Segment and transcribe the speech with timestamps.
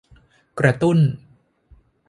[0.59, 0.97] กระตุ้น